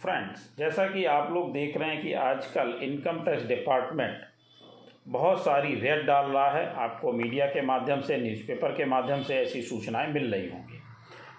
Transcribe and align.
Friends 0.00 0.48
जैसा 0.58 0.86
कि 0.86 1.04
आप 1.06 1.32
लोग 1.32 1.52
देख 1.52 1.76
रहे 1.76 1.88
हैं 1.88 2.02
कि 2.02 2.12
आजकल 2.14 2.78
इनकम 2.82 3.18
टैक्स 3.24 3.46
डिपार्टमेंट 3.46 4.20
बहुत 5.08 5.44
सारी 5.44 5.74
रेड 5.74 6.06
डाल 6.06 6.26
रहा 6.26 6.50
है। 6.50 6.64
आपको 6.76 7.12
मीडिया 7.12 7.46
के 7.46 7.62
माध्यम 7.62 8.00
से 8.00 8.16
न्यूज़पेपर 8.18 8.72
के 8.72 8.84
माध्यम 8.84 9.22
से 9.22 9.36
ऐसी 9.36 9.62
सूचनाएँ 9.62 10.12
मिल 10.12 10.32
रही 10.34 10.48
होंगी। 10.48 10.80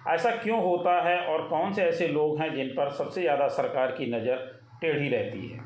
ऐसा 0.08 0.30
क्यों 0.36 0.62
होता 0.62 1.00
है 1.02 1.18
और 1.24 1.46
कौन 1.48 1.72
से 1.72 1.82
ऐसे 1.82 2.08
लोग 2.08 2.40
हैं 2.40 2.52
जिन 2.54 2.68
पर 2.68 2.90
सबसे 2.92 3.20
ज़्यादा 3.20 3.48
सरकार 3.50 3.92
की 3.92 4.06
नज़र 4.12 4.36
टेढ़ी 4.80 5.08
रहती 5.08 5.48
है? 5.48 5.60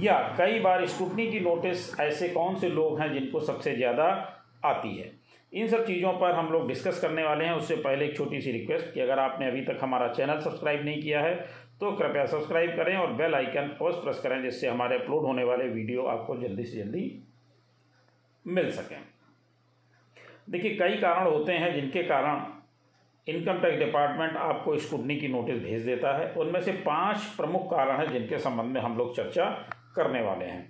या 0.00 0.18
कई 0.38 0.58
बार 0.60 0.86
स्कूटनी 0.86 1.30
की 1.30 1.40
नोटिस 1.40 1.98
ऐसे 2.00 2.28
कौन 2.28 2.58
से 2.58 2.68
लोग 2.70 3.00
हैं 3.00 3.12
जिनको 3.12 3.40
सबसे 3.42 3.74
ज़्यादा 3.76 4.04
आती 4.64 4.96
है? 4.96 5.10
इन 5.52 5.68
सब 5.68 5.86
चीज़ों 5.86 6.12
पर 6.12 6.32
हम 6.32 6.52
लोग 6.52 6.68
डिस्कस 6.68 7.00
करने 7.00 7.22
वाले 7.24 7.44
हैं। 7.44 7.52
उससे 7.52 7.76
पहले 7.78 8.04
एक 8.04 8.16
छोटी 8.16 8.40
सी 8.40 8.52
रिक्वेस्ट 8.52 8.92
कि 8.94 9.00
अगर 9.00 9.18
आपने 9.18 9.46
अभी 9.46 9.62
तक 9.62 9.78
हमारा 9.82 10.08
चैनल 10.08 10.40
सब्सक्राइब 10.40 10.84
नहीं 10.84 11.02
किया 11.02 11.20
है 11.20 11.34
तो 11.80 11.90
कृपया 11.92 12.24
सब्सक्राइब 12.26 12.70
करें 12.76 12.96
और 12.96 13.12
बेल 13.12 13.34
आइकन 13.34 13.68
अवश्य 13.80 14.00
प्रेस 14.00 14.18
करें 14.18 14.42
जिससे 14.42 14.68
हमारे 14.68 14.96
अपलोड 14.98 15.24
होने 15.24 15.44
वाले 15.44 15.68
वीडियो 15.68 16.02
आपको 16.04 16.36
जल्दी 16.36 16.64
से 16.64 16.78
जल्दी 16.78 17.22
मिल 18.46 18.70
सकें। 18.70 18.98
देखिए, 20.50 20.74
कई 20.76 20.96
कारण 20.96 21.26
होते 21.26 21.52
हैं 21.52 21.74
जिनके 21.74 22.02
कारण 22.02 22.42
इनकम 23.26 23.60
टैक्स 23.60 23.78
डिपार्टमेंट 23.78 24.36
आपको 24.36 24.76
स्कूटनी 24.76 25.16
की 25.16 25.28
नोटिस 25.28 25.62
भेज 25.62 25.84
देता 25.84 26.16
है। 26.18 26.32
उनमें 26.34 26.60
से 26.60 26.72
पाँच 26.72 27.24
प्रमुख 27.36 27.70
कारण 27.70 27.96
हैं 27.96 28.12
जिनके 28.12 28.38
संबंध 28.38 28.74
में 28.74 28.80
हम 28.80 28.96
लोग 28.98 29.14
चर्चा 29.16 29.44
करने 29.96 30.22
वाले 30.22 30.44
हैं। 30.44 30.62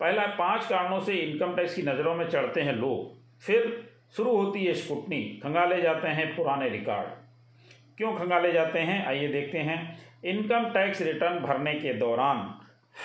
पहला, 0.00 0.26
पाँच 0.26 0.66
कारणों 0.66 1.00
से 1.00 1.14
इनकम 1.14 1.54
टैक्स 1.56 1.74
की 1.74 1.82
नज़रों 1.82 2.14
में 2.14 2.28
चढ़ते 2.28 2.60
हैं 2.60 2.72
लोग। 2.72 3.40
फिर 3.40 3.88
शुरू 4.16 4.36
होती 4.36 4.64
है 4.64 4.74
स्कूटनी 4.74 5.22
खंगाले 5.42 5.80
जाते 5.82 6.08
हैं 6.08 6.34
पुराने 6.36 6.68
रिकॉर्ड 6.68 7.19
क्यों 8.00 8.12
खंगाले 8.12 8.52
जाते 8.52 8.78
हैं? 8.78 9.06
आइए 9.06 9.28
देखते 9.28 9.58
हैं। 9.58 9.98
इनकम 10.24 10.64
टैक्स 10.64 11.02
रिटर्न 11.02 11.38
भरने 11.38 11.74
के 11.74 11.94
दौरान 11.94 12.54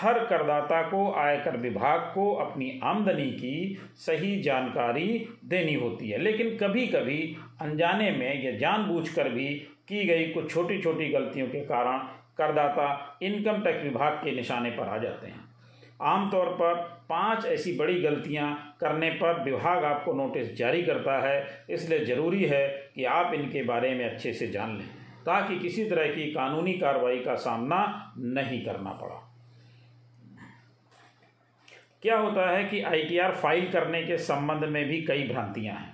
हर 0.02 0.26
करदाता 0.26 0.82
को, 0.82 1.14
आयकर 1.14 1.58
विभाग 1.58 2.00
को 2.00 2.36
अपनी 2.36 2.80
आमदनी 2.84 3.32
की 3.32 3.78
सही 3.96 4.42
जानकारी 4.42 5.30
देनी 5.46 5.74
होती 5.74 6.10
है। 6.10 6.18
लेकिन 6.18 6.58
कभी 6.58 6.88
कभी 6.88 7.38
अनजाने 7.62 8.12
में 8.12 8.44
या 8.44 8.52
जानबूझकर 8.52 9.30
भी 9.30 9.56
की 9.88 10.06
गई 10.06 10.28
कुछ 10.28 10.54
छोटी 10.54 10.82
छोटी 10.82 11.10
गलतियों 11.10 11.48
के 11.48 11.60
कारण 11.60 11.98
करदाता 12.38 13.18
इनकम 13.22 13.64
टैक्स 13.64 13.84
विभाग 13.84 14.14
के 14.14 14.32
निशाने 14.32 14.70
पर 14.70 14.90
आ 14.90 14.98
जाते 14.98 15.28
हैं। 15.28 15.55
आमतौर 16.00 16.50
पर 16.52 16.76
पाँच 17.10 17.46
ऐसी 17.46 17.76
बड़ी 17.78 18.02
गलतियाँ 18.02 18.78
करने 18.80 19.10
पर 19.12 19.44
विभाग 19.44 19.84
आपको 19.84 20.14
नोटिस 20.14 20.54
जारी 20.58 20.82
करता 20.84 21.18
है। 21.20 21.66
इसलिए 21.70 22.06
ज़रूरी 22.06 22.44
है 22.44 22.68
कि 22.96 23.04
आप 23.06 23.34
इनके 23.34 23.64
बारे 23.64 23.94
में 23.96 24.04
अच्छे 24.06 24.34
से 24.34 24.48
जान 24.48 24.76
लें, 24.78 24.86
ताकि 25.26 25.60
किसी 25.60 25.86
तरह 25.90 26.08
की 26.08 26.32
कानूनी 26.32 26.74
कार्रवाई 26.74 27.20
का 27.20 27.36
सामना 27.36 28.14
नहीं 28.18 28.64
करना 28.66 28.92
पड़ा। 28.94 29.22
क्या 32.04 32.18
होता 32.18 32.50
है 32.50 32.64
कि 32.64 32.82
आईटीआर 32.84 33.32
फ़ाइल 33.34 33.72
करने 33.72 34.04
के 34.04 34.18
संबंध 34.18 34.64
में 34.64 34.84
भी 34.86 35.02
कई 35.02 35.28
भ्रांतियाँ 35.28 35.76
हैं। 35.76 35.94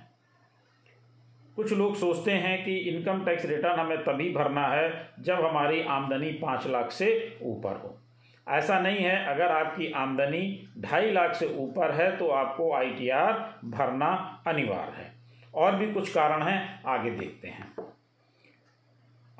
कुछ 1.56 1.72
लोग 1.72 1.96
सोचते 1.96 2.32
हैं 2.32 2.62
कि 2.64 2.76
इनकम 2.90 3.24
टैक्स 3.24 3.44
रिटर्न 3.46 3.80
हमें 3.80 3.98
तभी 3.98 4.32
भरना 4.34 4.66
है 4.68 4.90
जब 5.20 5.44
हमारी 5.44 5.82
आमदनी 5.82 6.30
पाँच 6.32 6.66
लाख 6.66 6.90
से 6.90 7.38
ऊपर 7.42 7.76
हो। 7.76 7.98
ऐसा 8.48 8.78
नहीं 8.78 8.98
है, 8.98 9.26
अगर 9.26 9.48
आपकी 9.48 9.92
आमदनी 9.92 10.68
ढाई 10.78 11.10
लाख 11.12 11.34
से 11.34 11.46
ऊपर 11.46 11.90
है 11.90 12.16
तो 12.16 12.28
आपको 12.28 12.74
आईटीआर 12.74 13.60
भरना 13.64 14.42
अनिवार्य 14.46 15.02
है। 15.02 15.12
और 15.54 15.76
भी 15.76 15.92
कुछ 15.92 16.14
कारण 16.14 16.42
हैं, 16.42 16.82
आगे 16.86 17.10
देखते 17.10 17.48
हैं। 17.48 17.72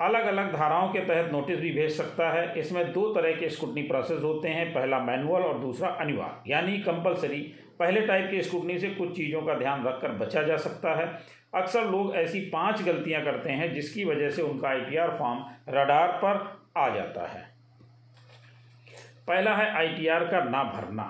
अलग 0.01 0.25
अलग 0.25 0.55
धाराओं 0.55 0.89
के 0.89 0.99
तहत 0.99 1.31
नोटिस 1.31 1.59
भी 1.59 1.71
भेज 1.71 1.91
सकता 1.91 2.29
है। 2.29 2.59
इसमें 2.59 2.93
दो 2.93 3.13
तरह 3.13 3.31
के 3.31 3.49
स्कूटनी 3.49 3.81
प्रोसेस 3.81 4.23
होते 4.23 4.49
हैं, 4.49 4.73
पहला 4.73 4.99
मैनुअल 4.99 5.41
और 5.43 5.59
दूसरा 5.59 5.89
अनिवार्य। 5.89 6.51
यानी 6.51 6.77
कंपलसरी, 6.77 7.53
पहले 7.79 8.01
टाइप 8.01 8.27
के 8.31 8.41
स्कूटनी 8.41 8.79
से 8.79 8.89
कुछ 8.89 9.15
चीज़ों 9.15 9.41
का 9.41 9.53
ध्यान 9.53 9.85
रखकर 9.85 10.11
बचा 10.11 10.43
जा 10.43 10.57
सकता 10.57 10.95
है। 10.95 11.19
अक्सर 11.55 11.85
लोग 11.85 12.15
ऐसी 12.15 12.39
पाँच 12.39 12.83
गलतियाँ 12.83 13.23
करते 13.23 13.51
हैं, 13.51 13.73
जिसकी 13.73 14.05
वजह 14.05 14.29
से 14.29 14.41
उनका 14.41 14.69
आईटीआर 14.69 15.15
फॉर्म 15.19 15.45
रडार 15.69 16.07
पर 16.07 16.61
आ 16.77 16.89
जाता 16.89 17.27
है। 17.27 17.52
पहला 19.27 19.55
है 19.55 19.69
आईटीआर 19.71 20.25
का 20.27 20.43
ना 20.43 20.63
भरना। 20.65 21.03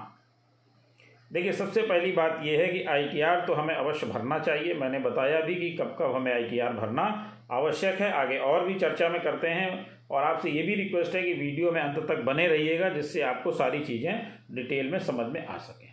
देखिए, 1.31 1.51
सबसे 1.51 1.81
पहली 1.81 2.12
बात 2.12 2.40
यह 2.44 2.59
है 2.59 2.68
कि 2.68 2.84
आईटीआर 2.85 3.46
तो 3.46 3.53
हमें 3.53 3.74
अवश्य 3.75 4.07
भरना 4.07 4.38
चाहिए। 4.40 4.74
मैंने 4.74 5.00
बताया 5.00 5.40
भी 5.41 5.56
कि 5.56 5.69
कब 5.78 5.96
कब 6.00 6.16
हमें 6.16 6.34
आईटीआर 6.34 6.74
भरना 6.74 7.03
आवश्यक 7.51 8.01
है। 8.01 8.12
आगे 8.13 8.38
और 8.40 8.66
भी 8.66 8.75
चर्चा 8.75 9.09
में 9.09 9.22
करते 9.22 9.47
हैं 9.50 9.85
और 10.12 10.24
आपसे 10.24 10.50
ये 10.50 10.63
भी 10.63 10.75
रिक्वेस्ट 10.75 11.16
है 11.16 11.22
कि 11.24 11.34
वीडियो 11.34 11.72
में 11.72 11.81
अंत 11.81 11.97
तक 12.07 12.22
बने 12.24 12.47
रहिएगा, 12.47 12.90
जिससे 12.90 13.22
आपको 13.24 13.51
सारी 13.53 13.79
चीज़ें 13.79 14.13
डिटेल 14.51 14.91
में 14.91 15.00
समझ 15.00 15.25
में 15.28 15.45
आ 15.45 15.57
सकें। 15.57 15.91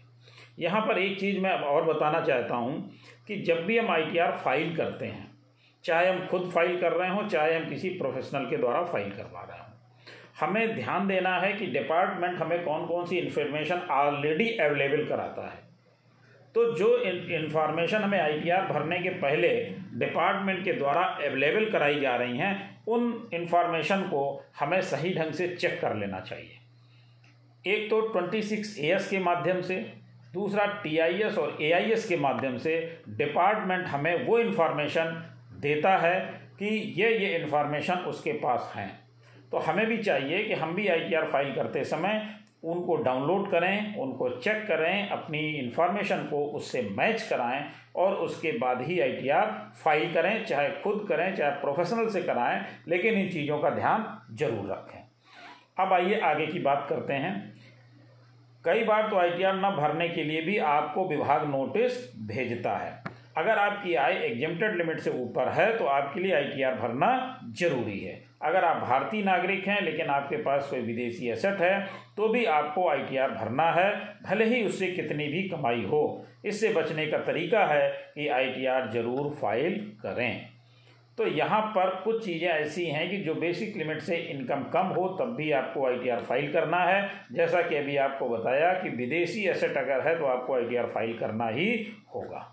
यहाँ 0.59 0.81
पर 0.81 0.99
एक 0.99 1.19
चीज़ 1.21 1.41
मैं 1.41 1.51
अब 1.51 1.65
और 1.65 1.85
बताना 1.85 2.21
चाहता 2.21 2.55
हूँ 2.57 2.91
कि 3.29 3.37
जब 3.43 3.65
भी 3.67 3.79
हम 3.79 3.91
आईटीआर 3.91 4.37
फ़ाइल 4.37 4.77
करते 4.77 5.07
हैं, 5.07 5.31
चाहे 5.85 6.09
हम 6.09 6.27
खुद 6.27 6.51
फ़ाइल 6.51 6.81
कर 6.81 6.93
रहे 6.93 7.09
हों, 7.09 7.27
चाहे 7.29 7.55
हम 7.55 7.69
किसी 7.69 7.89
प्रोफेशनल 7.99 8.51
के 8.51 8.57
द्वारा 8.57 8.83
फ़ाइल 8.85 9.11
करवा 9.11 9.43
रहे 9.43 9.59
हों 9.59 9.67
हमें 10.41 10.75
ध्यान 10.77 11.07
देना 11.09 11.39
है 11.41 11.53
कि 11.53 11.67
डिपार्टमेंट 11.69 12.39
हमें 12.39 12.63
कौन 12.65 12.87
कौन 12.87 13.05
सी 13.07 13.19
इन्फॉर्मेशन 13.19 13.81
ऑलरेडी 13.93 14.49
अवेलेबल 14.59 15.05
कराता 15.05 15.47
है। 15.47 15.69
तो 16.55 16.65
जो 16.75 16.97
इन्फॉर्मेशन 16.99 18.03
हमें 18.03 18.19
आईटीआर 18.21 18.67
भरने 18.67 18.99
के 18.99 19.11
पहले 19.21 19.49
डिपार्टमेंट 19.99 20.65
के 20.65 20.73
द्वारा 20.73 21.03
अवेलेबल 21.03 21.71
कराई 21.71 22.01
जा 22.01 22.15
रही 22.17 22.39
हैं, 22.39 22.85
उन 22.89 23.31
इन्फॉर्मेशन 23.35 24.03
को 24.03 24.23
हमें 24.61 24.81
सही 24.83 25.15
ढंग 25.15 25.33
से 25.33 25.49
चेक 25.49 25.81
कर 25.81 25.95
लेना 25.97 26.21
चाहिए। 26.21 27.73
एक 27.75 27.89
तो 27.91 28.01
ट्वेंटी 28.03 28.43
सिक्स 28.43 28.79
ए 28.79 28.93
एस 28.95 29.09
के 29.09 29.19
माध्यम 29.19 29.61
से, 29.63 29.77
दूसरा 30.33 30.65
टी 30.83 30.99
आई 30.99 31.21
एस 31.23 31.39
और 31.39 31.57
ए 31.63 31.71
आई 31.73 31.91
एस 31.93 32.09
के 32.09 32.17
माध्यम 32.17 32.57
से 32.59 33.03
डिपार्टमेंट 33.11 33.87
हमें 33.87 34.27
वो 34.27 34.39
इन्फॉर्मेशन 34.39 35.23
देता 35.61 35.97
है 35.99 36.21
कि 36.59 36.67
ये 36.97 37.17
ये 37.19 37.37
इन्फॉर्मेशन 37.39 37.95
उसके 38.09 38.33
पास 38.33 38.73
हैं। 38.77 39.00
तो 39.53 39.59
हमें 39.59 39.87
भी 39.87 39.97
चाहिए 39.99 40.43
कि 40.45 40.55
हम 40.55 40.75
भी 40.75 40.89
आई 40.89 41.11
फ़ाइल 41.33 41.55
करते 41.55 41.85
समय 41.85 42.29
उनको 42.65 42.97
डाउनलोड 42.97 43.51
करें, 43.51 43.97
उनको 43.97 44.29
चेक 44.31 44.67
करें, 44.69 45.09
अपनी 45.09 45.39
इन्फॉर्मेशन 45.39 46.17
को 46.17 46.45
उससे 46.47 46.83
मैच 46.83 47.23
कराएँ 47.23 47.65
और 47.97 48.15
उसके 48.15 48.53
बाद 48.53 48.83
ही 48.83 49.01
आईटीआर 49.01 49.73
फ़ाइल 49.85 50.13
करें, 50.15 50.45
चाहे 50.45 50.69
खुद 50.71 51.07
करें, 51.09 51.37
चाहे 51.37 51.51
प्रोफेशनल 51.51 52.09
से 52.09 52.23
कराएँ, 52.23 52.61
लेकिन 52.89 53.15
इन 53.15 53.31
चीज़ों 53.31 53.59
का 53.59 53.71
ध्यान 53.71 54.37
ज़रूर 54.37 54.71
रखें। 54.73 55.01
अब 55.85 55.93
आइए 55.93 56.21
आगे 56.21 56.47
की 56.47 56.59
बात 56.59 56.87
करते 56.91 57.13
हैं। 57.13 57.35
कई 58.65 58.85
बार 58.85 59.11
तो 59.11 59.17
आईटीआर 59.17 59.57
न 59.57 59.71
भरने 59.77 60.09
के 60.09 60.25
लिए 60.25 60.41
भी 60.41 60.59
आपको 60.59 61.09
विभाग 61.09 61.49
नोटिस 61.51 61.93
भेजता 62.19 62.77
है। 62.77 63.10
अगर 63.35 63.59
आपकी 63.59 63.95
आय 63.97 64.15
एग्जेम्प्टेड 64.23 64.77
लिमिट 64.77 64.99
से 65.01 65.11
ऊपर 65.13 65.49
है 65.51 65.77
तो 65.79 65.85
आपके 65.87 66.21
लिए 66.21 66.35
आईटीआर 66.35 66.75
भरना 66.77 67.11
ज़रूरी 67.59 67.99
है। 67.99 68.19
अगर 68.43 68.65
आप 68.65 68.83
भारतीय 68.83 69.23
नागरिक 69.23 69.67
हैं, 69.69 69.81
लेकिन 69.83 70.07
आपके 70.09 70.37
पास 70.43 70.69
कोई 70.71 70.81
विदेशी 70.81 71.29
एसेट 71.31 71.61
है 71.61 71.81
तो 72.17 72.29
भी 72.29 72.45
आपको 72.47 72.89
आईटीआर 72.91 73.31
भरना 73.31 73.71
है, 73.73 73.91
भले 74.25 74.45
ही 74.47 74.63
उससे 74.65 74.87
कितनी 74.89 75.27
भी 75.29 75.43
कमाई 75.49 75.85
हो। 75.85 76.27
इससे 76.45 76.73
बचने 76.73 77.07
का 77.07 77.19
तरीका 77.25 77.65
है 77.67 77.89
कि 78.15 78.29
आईटीआर 78.29 78.91
ज़रूर 78.91 79.31
फ़ाइल 79.41 79.79
करें। 80.03 80.49
तो 81.19 81.27
यहाँ 81.29 81.61
पर 81.73 81.91
कुछ 82.05 82.25
चीज़ें 82.25 82.49
ऐसी 82.49 82.85
हैं 82.87 83.09
कि 83.11 83.17
जो 83.19 83.35
बेसिक 83.37 83.77
लिमिट 83.77 84.01
से 84.03 84.17
इनकम 84.17 84.63
कम 84.73 84.87
हो, 84.89 85.09
तब 85.21 85.35
भी 85.37 85.51
आपको 85.53 85.87
आईटीआर 85.87 86.23
फ़ाइल 86.23 86.53
करना 86.53 86.79
है। 86.85 87.11
जैसा 87.33 87.61
कि 87.63 87.77
अभी 87.77 87.97
आपको 87.99 88.29
बताया 88.29 88.73
कि 88.75 88.89
विदेशी 88.91 89.45
एसेट 89.49 89.77
अगर 89.79 90.01
है 90.01 90.19
तो 90.19 90.27
आपको 90.27 90.55
आईटीआर 90.55 90.87
फ़ाइल 90.89 91.19
करना 91.19 91.49
ही 91.49 91.69
होगा। 92.15 92.47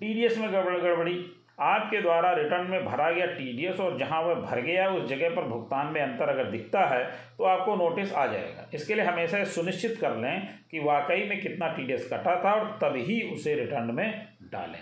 टीडीएस 0.00 0.38
में 0.38 0.52
गड़बड़ 0.52 0.76
गड़बड़ी। 0.76 1.24
आपके 1.60 2.00
द्वारा 2.02 2.32
रिटर्न 2.32 2.66
में 2.70 2.84
भरा 2.84 3.10
गया 3.10 3.26
टीडीएस 3.26 3.78
और 3.80 3.98
जहाँ 3.98 4.20
वह 4.22 4.34
भर 4.36 4.60
गया 4.60 4.88
उस 4.90 5.08
जगह 5.08 5.30
पर 5.30 5.42
भुगतान 5.42 5.86
में 5.86 6.00
अंतर 6.00 6.28
अगर 6.28 6.50
दिखता 6.50 6.84
है 6.86 7.04
तो 7.38 7.44
आपको 7.44 7.76
नोटिस 7.76 8.12
आ 8.12 8.26
जाएगा। 8.26 8.68
इसके 8.74 8.94
लिए 8.94 9.04
हमेशा 9.04 9.42
सुनिश्चित 9.44 9.96
कर 10.00 10.16
लें 10.16 10.48
कि 10.70 10.78
वाकई 10.78 11.24
में 11.28 11.40
कितना 11.40 11.68
टीडीएस 11.68 12.08
कटा 12.12 12.34
था 12.44 12.52
और 12.54 12.66
तभी 12.82 13.20
उसे 13.32 13.54
रिटर्न 13.54 13.94
में 13.94 14.26
डालें। 14.52 14.78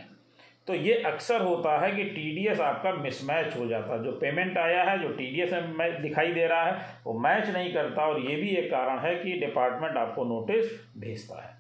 तो 0.69 0.75
ये 0.75 0.95
अक्सर 1.03 1.43
होता 1.43 1.77
है 1.79 1.91
कि 1.93 2.05
टीडीएस 2.05 2.61
आपका 2.61 2.93
मिसमैच 2.93 3.57
हो 3.57 3.67
जाता 3.67 3.93
है। 3.95 4.05
जो 4.05 4.13
पेमेंट 4.13 4.59
आया 4.59 4.83
है, 4.85 4.99
जो 4.99 5.09
टीडीएस 5.09 5.53
में 5.53 6.03
दिखाई 6.03 6.33
दे 6.33 6.47
रहा 6.47 6.65
है, 6.65 6.79
वो 7.07 7.19
मैच 7.19 7.49
नहीं 7.49 7.73
करता 7.75 8.07
और 8.07 8.21
ये 8.21 8.37
भी 8.37 8.49
एक 8.49 8.71
कारण 8.71 8.99
है 8.99 9.15
कि 9.15 9.33
डिपार्टमेंट 9.41 9.97
आपको 9.97 10.25
नोटिस 10.25 10.73
भेजता 10.99 11.43
है। 11.43 11.53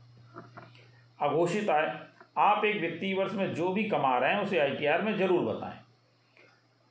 अघोषित 1.21 1.71
आय। 1.71 1.87
आप 2.37 2.65
एक 2.65 2.81
वित्तीय 2.81 3.15
वर्ष 3.15 3.33
में 3.33 3.53
जो 3.55 3.73
भी 3.73 3.85
कमा 3.85 4.17
रहे 4.19 4.33
हैं, 4.33 4.41
उसे 4.41 4.59
आईटीआर 4.59 5.03
में 5.03 5.17
ज़रूर 5.19 5.45
बताएँ। 5.45 5.81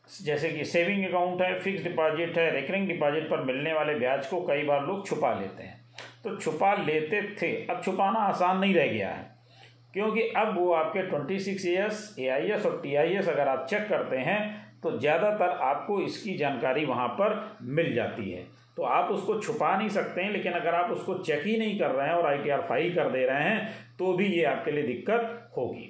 जैसे 0.10 0.50
कि 0.50 0.66
सेविंग 0.66 1.06
अकाउंट 1.06 1.42
है 1.42 1.60
फिक्स 1.60 1.84
डिपॉजिट 1.84 2.38
है 2.38 2.50
रिकरिंग 2.52 2.88
डिपॉजिट 2.88 3.30
पर 3.30 3.44
मिलने 3.44 3.74
वाले 3.74 3.96
ब्याज 3.96 4.26
को 4.28 4.42
कई 4.48 4.64
बार 4.64 4.86
लोग 4.86 5.06
छुपा 5.08 5.34
लेते 5.40 5.64
हैं। 5.64 5.82
तो 6.24 6.36
छुपा 6.38 6.74
लेते 6.76 7.22
थे, 7.42 7.52
अब 7.66 7.82
छुपाना 7.84 8.20
आसान 8.22 8.58
नहीं 8.58 8.74
रह 8.74 8.88
गया 8.88 9.10
है। 9.10 9.32
क्योंकि 9.94 10.22
अब 10.38 10.58
वो 10.58 10.72
आपके 10.74 11.02
twenty 11.02 11.40
six 11.40 11.66
years 11.66 12.16
A 12.20 12.28
I 12.30 12.52
S 12.52 12.66
और 12.66 12.80
टी 12.84 12.96
आई 12.96 13.16
एस 13.16 13.28
अगर 13.30 13.48
आप 13.48 13.66
चेक 13.70 13.88
करते 13.90 14.18
हैं 14.20 14.42
तो 14.84 14.98
ज़्यादातर 15.00 15.50
आपको 15.64 16.00
इसकी 16.02 16.34
जानकारी 16.38 16.86
वहाँ 16.86 17.08
पर 17.20 17.58
मिल 17.64 17.94
जाती 17.94 18.30
है। 18.32 18.44
तो 18.78 18.84
आप 18.84 19.10
उसको 19.12 19.40
छुपा 19.40 19.76
नहीं 19.78 19.90
सकते 19.90 20.22
हैं, 20.22 20.32
लेकिन 20.32 20.54
अगर 20.54 20.76
आप 20.76 20.92
उसको 20.92 21.14
चेक 21.16 21.44
ही 21.44 21.58
नहीं 21.58 21.78
कर 21.80 21.92
रहे 21.92 22.08
हैं 22.08 22.16
और 22.16 22.26
आई 22.28 22.38
टी 22.38 22.50
आर 22.50 22.62
फ़ाइल 22.62 22.96
कर 22.96 23.10
दे 23.10 23.26
रहे 23.26 23.44
हैं 23.44 23.93
तो 24.00 24.14
भी 24.14 24.28
ये 24.28 24.44
आपके 24.46 24.72
लिए 24.72 24.84
दिक्कत 24.84 25.52
होगी। 25.58 25.90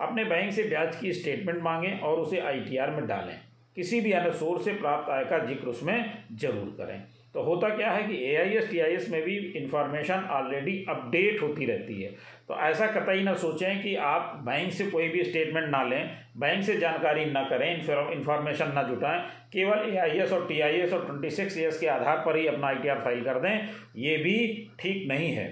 अपने 0.00 0.24
बैंक 0.24 0.52
से 0.52 0.62
ब्याज 0.64 0.96
की 0.96 1.12
स्टेटमेंट 1.12 1.62
मांगें 1.62 2.00
और 2.00 2.20
उसे 2.20 2.40
आईटीआर 2.40 2.90
में 2.90 3.06
डालें। 3.06 3.36
किसी 3.76 4.00
भी 4.00 4.12
अन्य 4.12 4.30
सोर्स 4.32 4.64
से 4.64 4.72
प्राप्त 4.74 5.10
आय 5.10 5.24
का 5.24 5.38
ज़िक्र 5.46 5.66
उसमें 5.68 6.12
ज़रूर 6.34 6.74
करें। 6.78 7.00
तो 7.34 7.42
होता 7.42 7.68
क्या 7.68 7.90
है 7.90 8.02
कि 8.02 8.14
A 8.24 8.34
I 8.36 8.54
S 8.56 8.70
T 8.70 8.78
I 8.80 8.92
S 8.92 9.08
में 9.10 9.20
भी 9.22 9.36
इंफॉर्मेशन 9.56 10.24
ऑलरेडी 10.32 10.72
अपडेट 10.88 11.42
होती 11.42 11.66
रहती 11.66 12.00
है। 12.02 12.10
तो 12.48 12.58
ऐसा 12.60 12.86
कतई 12.92 13.22
ना 13.22 13.34
सोचें 13.34 13.82
कि 13.82 13.94
आप 14.06 14.32
बैंक 14.46 14.72
से 14.72 14.86
कोई 14.86 15.08
भी 15.08 15.24
स्टेटमेंट 15.24 15.68
ना 15.68 15.82
लें, 15.84 16.10
बैंक 16.36 16.64
से 16.64 16.76
जानकारी 16.76 17.24
ना 17.26 17.42
करें 17.44 17.70
इंफॉर्मेशन 18.12 18.72
ना 18.74 18.82
जुटाएँ, 18.82 19.20
केवल 19.52 19.88
ए 19.88 19.96
आई 19.98 20.18
एस 20.18 20.32
और 20.32 20.46
टी 20.48 20.60
आई 20.60 20.80
एस 20.80 20.92
और 20.92 21.06
ट्वेंटी 21.06 21.30
सिक्स 21.30 21.58
ईयर्स 21.58 21.80
के 21.80 21.86
आधार 21.88 22.22
पर 22.26 22.36
ही 22.36 22.46
अपना 22.46 22.66
आई 22.66 22.74
टी 22.76 22.88
आर 22.88 23.00
फ़ाइल 23.00 23.24
कर 23.24 23.40
दें, 23.40 23.68
ये 23.96 24.16
भी 24.16 24.68
ठीक 24.80 25.06
नहीं 25.08 25.32
है। 25.32 25.48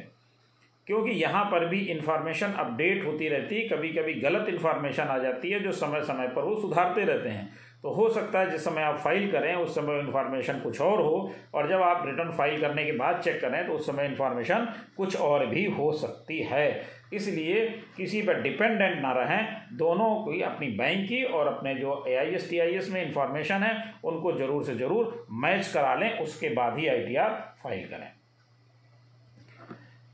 क्योंकि 0.88 1.10
यहाँ 1.12 1.44
पर 1.44 1.66
भी 1.68 1.78
इंफॉर्मेशन 1.88 2.52
अपडेट 2.54 3.04
होती 3.04 3.28
रहती 3.28 3.54
है 3.56 3.68
कभी 3.68 3.88
कभी 3.90 4.12
गलत 4.20 4.48
इन्फॉर्मेशन 4.48 5.02
आ 5.04 5.18
जाती 5.18 5.50
है 5.50 5.60
जो 5.60 5.72
समय 5.74 6.02
समय 6.02 6.28
पर 6.28 6.42
वो 6.42 6.60
सुधारते 6.60 7.04
रहते 7.04 7.28
हैं। 7.28 7.48
तो 7.82 7.90
हो 7.92 8.08
सकता 8.08 8.40
है 8.40 8.50
जिस 8.50 8.64
समय 8.64 8.82
आप 8.82 8.98
फ़ाइल 8.98 9.30
करें, 9.30 9.54
उस 9.54 9.74
समय 9.74 9.98
इन्फॉर्मेशन 10.00 10.58
कुछ 10.60 10.80
और 10.80 11.00
हो, 11.00 11.32
और 11.54 11.68
जब 11.68 11.82
आप 11.82 12.02
रिटर्न 12.06 12.30
फ़ाइल 12.32 12.60
करने 12.60 12.84
के 12.84 12.92
बाद 12.92 13.20
चेक 13.22 13.40
करें 13.40 13.66
तो 13.66 13.72
उस 13.72 13.86
समय 13.86 14.06
इन्फॉर्मेशन 14.06 14.66
कुछ 14.96 15.16
और 15.18 15.46
भी 15.46 15.64
हो 15.66 15.92
सकती 15.94 16.38
है। 16.42 16.82
इसलिए 17.12 17.66
किसी 17.96 18.22
पर 18.22 18.40
डिपेंडेंट 18.42 19.00
ना 19.02 19.12
रहें, 19.12 19.46
दोनों 19.74 20.14
की 20.22 20.40
अपनी 20.42 20.68
बैंक 20.68 21.06
की 21.08 21.22
और 21.24 21.46
अपने 21.46 21.74
जो 21.74 22.04
A 22.08 22.14
I 22.16 22.34
S 22.34 22.48
T 22.50 22.58
I 22.58 22.74
S 22.74 22.90
में 22.92 23.04
इंफॉर्मेशन 23.04 23.62
है, 23.62 23.74
उनको 24.04 24.32
ज़रूर 24.32 24.64
से 24.64 24.74
ज़रूर 24.74 25.26
मैच 25.34 25.68
करा 25.68 25.94
लें, 25.94 26.18
उसके 26.18 26.48
बाद 26.50 26.78
ही 26.78 26.86
आई 26.88 27.00
टी 27.00 27.16
आर 27.16 27.40
फ़ाइल 27.62 27.86
करें। 27.86 28.10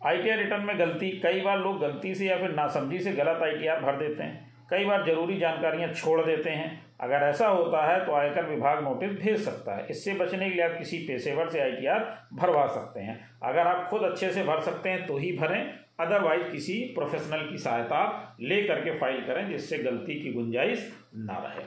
आई 0.07 0.23
टी 0.23 0.31
आर 0.31 0.39
रिटर्न 0.39 0.65
में 0.65 0.79
गलती, 0.79 1.11
कई 1.21 1.41
बार 1.41 1.59
लोग 1.59 1.81
गलती 1.81 2.15
से 2.15 2.27
या 2.27 2.37
फिर 2.39 2.51
नासमझी 2.53 2.99
से 3.01 3.13
गलत 3.13 3.43
आई 3.43 3.57
टी 3.57 3.67
आर 3.67 3.81
भर 3.81 3.97
देते 3.99 4.23
हैं। 4.23 4.51
कई 4.71 4.85
बार 4.85 5.05
ज़रूरी 5.07 5.37
जानकारियाँ 5.39 5.93
छोड़ 5.93 6.21
देते 6.21 6.51
हैं। 6.51 6.81
अगर 7.01 7.23
ऐसा 7.27 7.49
होता 7.49 7.85
है 7.87 8.05
तो 8.07 8.13
आयकर 8.15 8.45
विभाग 8.47 8.83
नोटिस 8.85 9.11
भेज 9.13 9.41
सकता 9.45 9.77
है। 9.77 9.87
इससे 9.91 10.13
बचने 10.15 10.49
के 10.49 10.55
लिए 10.55 10.65
आप 10.65 10.77
किसी 10.79 10.99
पेशेवर 10.99 11.49
से 11.51 11.61
आईटीआर 11.61 12.05
भरवा 12.33 12.67
सकते 12.67 13.01
हैं। 13.01 13.19
अगर 13.43 13.67
आप 13.67 13.89
खुद 13.91 14.03
अच्छे 14.03 14.31
से 14.31 14.45
भर 14.45 14.61
सकते 14.61 14.89
हैं 14.89 15.07
तो 15.07 15.17
ही 15.17 15.33
भरें। 15.33 15.61
अदरवाइज़ 16.01 16.51
किसी 16.53 16.75
प्रोफेशनल 16.95 17.49
की 17.51 17.59
सहायता 17.59 18.37
ले 18.41 18.63
करके 18.63 18.99
फ़ाइल 18.99 19.21
करें 19.25 19.49
जिससे 19.49 19.79
गलती 19.79 20.15
की 20.21 20.33
गुंजाइश 20.33 20.91
ना 21.17 21.39
रहे। 21.39 21.65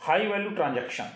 हाई 0.00 0.26
वैल्यू 0.26 0.50
ट्रांजैक्शन 0.50 1.10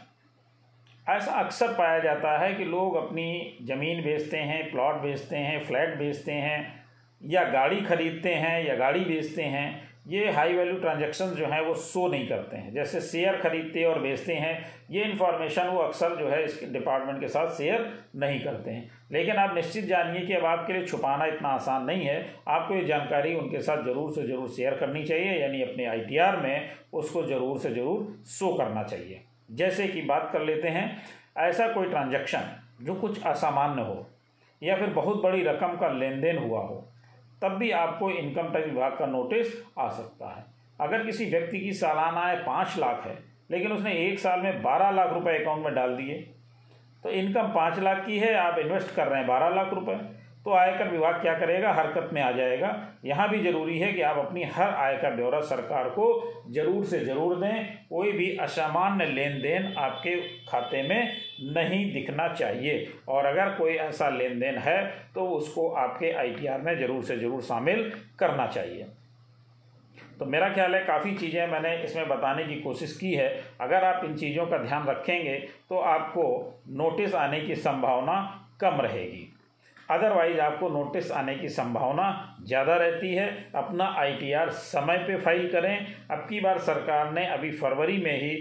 ऐसा 1.06 1.32
अक्सर 1.34 1.72
पाया 1.72 1.98
जाता 1.98 2.38
है 2.38 2.52
कि 2.54 2.64
लोग 2.64 2.94
अपनी 2.96 3.58
ज़मीन 3.62 4.02
बेचते 4.04 4.36
हैं, 4.36 4.70
प्लॉट 4.70 4.94
बेचते 4.94 5.36
हैं, 5.36 5.64
फ्लैट 5.64 5.96
बेचते 5.98 6.32
हैं, 6.32 6.84
या 7.20 7.42
गाड़ी 7.44 7.80
खरीदते 7.80 8.34
हैं, 8.34 8.64
या 8.64 8.74
गाड़ी 8.74 9.00
बेचते 9.00 9.42
हैं। 9.42 9.82
ये 10.08 10.30
हाई 10.30 10.54
वैल्यू 10.54 10.76
ट्रांजेक्शन 10.78 11.26
जो 11.26 11.46
हैं 11.46 11.60
वो 11.60 11.74
शो 11.74 12.06
नहीं 12.08 12.26
करते 12.28 12.56
हैं। 12.56 12.72
जैसे 12.74 13.00
शेयर 13.00 13.36
खरीदते 13.36 13.84
और 13.84 13.98
बेचते 13.98 14.34
हैं, 14.34 14.58
ये 14.90 15.04
इन्फॉर्मेशन 15.04 15.68
वो 15.68 15.78
अक्सर 15.80 16.16
जो 16.16 16.28
है 16.28 16.42
इस 16.44 16.58
डिपार्टमेंट 16.72 17.20
के 17.20 17.28
साथ 17.28 17.54
शेयर 17.56 17.88
नहीं 18.16 18.40
करते 18.40 18.70
हैं। 18.70 18.90
लेकिन 19.12 19.36
आप 19.36 19.54
निश्चित 19.54 19.84
जानिए 19.84 20.26
कि 20.26 20.32
अब 20.32 20.44
आपके 20.44 20.72
लिए 20.72 20.86
छुपाना 20.86 21.26
इतना 21.26 21.48
आसान 21.50 21.84
नहीं 21.84 22.04
है। 22.04 22.24
आपको 22.48 22.74
ये 22.74 22.84
जानकारी 22.84 23.34
उनके 23.34 23.60
साथ 23.60 23.84
ज़रूर 23.84 24.10
से 24.12 24.26
ज़रूर 24.26 24.48
शेयर 24.48 24.74
करनी 24.74 25.04
चाहिए, 25.04 25.32
यानी 25.32 25.62
अपने 25.62 25.86
आई 25.86 26.40
में 26.42 26.70
उसको 26.92 27.22
ज़रूर 27.22 27.58
से 27.58 27.70
ज़रूर 27.70 28.22
शो 28.28 28.54
करना 28.56 28.82
चाहिए। 28.82 29.22
जैसे 29.48 29.86
कि 29.88 30.02
बात 30.02 30.28
कर 30.32 30.42
लेते 30.42 30.68
हैं, 30.68 31.02
ऐसा 31.38 31.68
कोई 31.68 31.88
ट्रांजेक्शन 31.88 32.50
जो 32.82 32.94
कुछ 32.94 33.22
असामान्य 33.24 33.82
हो 33.82 34.06
या 34.62 34.76
फिर 34.76 34.90
बहुत 34.90 35.22
बड़ी 35.22 35.42
रकम 35.42 35.76
का 35.76 35.88
लेन 35.90 36.20
देन 36.20 36.38
हुआ 36.38 36.60
हो, 36.60 36.76
तब 37.42 37.52
भी 37.52 37.70
आपको 37.72 38.10
इनकम 38.10 38.52
टैक्स 38.52 38.66
विभाग 38.66 38.96
का 38.98 39.06
नोटिस 39.06 39.54
आ 39.78 39.88
सकता 39.90 40.28
है। 40.28 40.44
अगर 40.80 41.04
किसी 41.06 41.24
व्यक्ति 41.26 41.60
की 41.60 41.72
सालाना 41.72 42.20
आय 42.20 42.36
पाँच 42.36 42.78
लाख 42.78 43.06
है, 43.06 43.18
लेकिन 43.50 43.72
उसने 43.72 43.92
एक 44.00 44.18
साल 44.18 44.40
में 44.40 44.62
बारह 44.62 44.90
लाख 44.90 45.12
रुपए 45.12 45.38
अकाउंट 45.38 45.64
में 45.64 45.74
डाल 45.74 45.96
दिए 45.96 46.14
तो 47.04 47.10
इनकम 47.12 47.48
पाँच 47.54 47.78
लाख 47.78 48.04
की 48.06 48.18
है, 48.18 48.34
आप 48.34 48.58
इन्वेस्ट 48.58 48.94
कर 48.94 49.08
रहे 49.08 49.18
हैं 49.18 49.28
बारह 49.28 49.54
लाख 49.54 49.72
रुपए। 49.74 49.98
तो 50.44 50.52
आयकर 50.52 50.88
विभाग 50.88 51.14
क्या 51.20 51.34
करेगा? 51.34 51.72
हरकत 51.72 52.10
में 52.12 52.20
आ 52.22 52.30
जाएगा। 52.32 52.70
यहाँ 53.04 53.28
भी 53.28 53.38
ज़रूरी 53.42 53.78
है 53.78 53.92
कि 53.92 54.00
आप 54.02 54.16
अपनी 54.18 54.42
हर 54.46 54.74
आयकर 54.76 55.14
ब्यौरा 55.16 55.40
सरकार 55.42 55.88
को 55.90 56.06
ज़रूर 56.50 56.84
से 56.84 56.98
ज़रूर 57.00 57.36
दें। 57.36 57.64
कोई 57.90 58.12
भी 58.12 58.30
असामान्य 58.38 59.06
लेन 59.06 59.40
देन 59.42 59.72
आपके 59.78 60.16
खाते 60.46 60.82
में 60.82 61.12
नहीं 61.54 61.92
दिखना 61.92 62.28
चाहिए। 62.30 62.92
और 63.08 63.26
अगर 63.26 63.54
कोई 63.54 63.74
ऐसा 63.74 64.08
लेन 64.10 64.38
देन 64.40 64.58
है 64.58 64.84
तो 65.14 65.26
उसको 65.30 65.68
आपके 65.70 66.12
आईटीआर 66.14 66.60
में 66.60 66.76
ज़रूर 66.78 67.02
से 67.04 67.16
ज़रूर 67.16 67.42
शामिल 67.42 67.90
करना 68.18 68.46
चाहिए। 68.48 68.86
तो 70.18 70.26
मेरा 70.26 70.48
ख्याल 70.50 70.74
है 70.74 70.84
काफ़ी 70.84 71.14
चीज़ें 71.16 71.46
मैंने 71.48 71.74
इसमें 71.76 72.08
बताने 72.08 72.44
की 72.44 72.60
कोशिश 72.60 72.96
की 72.96 73.12
है। 73.14 73.28
अगर 73.60 73.84
आप 73.84 74.04
इन 74.04 74.16
चीज़ों 74.16 74.46
का 74.46 74.58
ध्यान 74.58 74.86
रखेंगे 74.86 75.34
तो 75.70 75.78
आपको 75.78 76.26
नोटिस 76.76 77.14
आने 77.16 77.40
की 77.40 77.54
संभावना 77.56 78.16
कम 78.60 78.80
रहेगी। 78.80 79.28
अदरवाइज़ 79.90 80.40
आपको 80.40 80.68
नोटिस 80.68 81.10
आने 81.12 81.34
की 81.34 81.48
संभावना 81.50 82.36
ज़्यादा 82.46 82.76
रहती 82.76 83.14
है। 83.14 83.28
अपना 83.54 83.84
आईटीआर 83.98 84.50
समय 84.50 84.98
पे 84.98 85.16
फ़ाइल 85.16 85.48
करें। 85.52 85.86
अब 86.10 86.26
की 86.28 86.40
बार 86.40 86.58
सरकार 86.60 87.12
ने 87.12 87.26
अभी 87.28 87.50
फरवरी 87.52 87.96
में 87.98 88.16
ही 88.22 88.34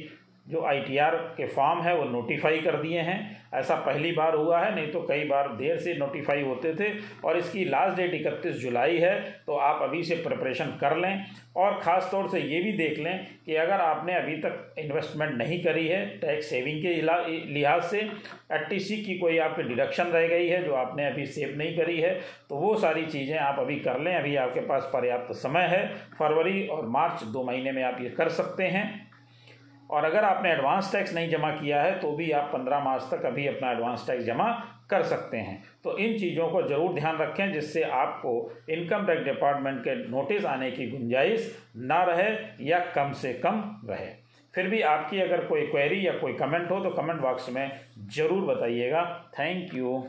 जो 0.45 0.63
आईटीआर 0.63 1.15
के 1.37 1.45
फॉर्म 1.47 1.81
है, 1.81 1.95
वो 1.95 2.03
नोटिफाई 2.05 2.59
कर 2.61 2.75
दिए 2.77 2.99
हैं। 3.01 3.41
ऐसा 3.53 3.75
पहली 3.77 4.11
बार 4.11 4.35
हुआ 4.35 4.59
है, 4.59 4.73
नहीं 4.75 4.91
तो 4.91 5.01
कई 5.01 5.23
बार 5.25 5.47
देर 5.55 5.77
से 5.79 5.93
नोटिफाई 5.95 6.41
होते 6.41 6.73
थे। 6.75 6.87
और 7.23 7.37
इसकी 7.37 7.63
लास्ट 7.65 7.97
डेट 7.97 8.13
इकतीस 8.15 8.55
जुलाई 8.55 8.97
है 8.97 9.19
तो 9.47 9.55
आप 9.57 9.81
अभी 9.81 10.03
से 10.03 10.15
प्रिपरेशन 10.17 10.77
कर 10.81 10.95
लें। 10.97 11.25
और 11.55 11.79
ख़ास 11.79 12.09
तौर 12.11 12.27
से 12.29 12.39
ये 12.39 12.61
भी 12.61 12.71
देख 12.73 12.99
लें 12.99 13.25
कि 13.45 13.55
अगर 13.55 13.81
आपने 13.81 14.15
अभी 14.15 14.35
तक 14.37 14.73
इन्वेस्टमेंट 14.79 15.37
नहीं 15.37 15.61
करी 15.63 15.87
है 15.87 16.05
टैक्स 16.17 16.49
सेविंग 16.49 16.81
के 16.81 16.93
लिहाज 17.53 17.83
से 17.83 17.99
एट 17.99 18.67
की 19.05 19.17
कोई 19.19 19.37
आपकी 19.39 19.63
डिडक्शन 19.63 20.07
रह 20.07 20.27
गई 20.27 20.47
है, 20.47 20.63
जो 20.65 20.73
आपने 20.75 21.05
अभी 21.07 21.25
सेव 21.27 21.57
नहीं 21.57 21.77
करी 21.77 21.99
है 21.99 22.13
तो 22.49 22.55
वो 22.57 22.75
सारी 22.77 23.05
चीज़ें 23.05 23.37
आप 23.37 23.59
अभी 23.59 23.75
कर 23.79 23.99
लें। 23.99 24.15
अभी 24.15 24.35
आपके 24.37 24.61
पास 24.63 24.89
पर्याप्त 24.93 25.33
समय 25.37 25.67
है। 25.67 25.85
फरवरी 26.19 26.67
और 26.67 26.87
मार्च 26.89 27.23
दो 27.25 27.43
महीने 27.43 27.71
में 27.71 27.83
आप 27.83 28.01
ये 28.01 28.09
कर 28.11 28.29
सकते 28.31 28.63
हैं। 28.65 28.85
और 29.93 30.05
अगर 30.05 30.23
आपने 30.23 30.51
एडवांस 30.51 30.91
टैक्स 30.91 31.13
नहीं 31.13 31.29
जमा 31.29 31.49
किया 31.51 31.81
है 31.81 31.99
तो 31.99 32.11
भी 32.11 32.29
आप 32.33 32.49
पंद्रह 32.53 32.79
मार्च 32.81 33.03
तक 33.11 33.25
अभी 33.25 33.47
अपना 33.47 33.71
एडवांस 33.71 34.05
टैक्स 34.07 34.25
जमा 34.25 34.49
कर 34.89 35.03
सकते 35.05 35.37
हैं। 35.39 35.61
तो 35.83 35.97
इन 35.97 36.17
चीज़ों 36.19 36.47
को 36.49 36.61
ज़रूर 36.63 36.93
ध्यान 36.93 37.17
रखें, 37.17 37.51
जिससे 37.53 37.83
आपको 37.83 38.51
इनकम 38.69 39.05
टैक्स 39.07 39.23
डिपार्टमेंट 39.25 39.79
के 39.79 39.95
नोटिस 40.09 40.45
आने 40.47 40.71
की 40.71 40.89
गुंजाइश 40.89 41.51
ना 41.77 42.03
रहे 42.03 42.29
या 42.65 42.79
कम 42.95 43.11
से 43.13 43.33
कम 43.35 43.63
रहे। 43.89 44.11
फिर 44.53 44.67
भी 44.69 44.81
आपकी 44.87 45.19
अगर 45.21 45.45
कोई 45.45 45.65
क्वेरी 45.67 46.05
या 46.07 46.11
कोई 46.13 46.33
कमेंट 46.35 46.69
हो 46.71 46.79
तो 46.79 46.89
कमेंट 46.91 47.21
बॉक्स 47.21 47.49
में 47.49 47.71
ज़रूर 48.15 48.43
बताइएगा। 48.45 49.03
Thank 49.39 49.73
you 49.75 50.03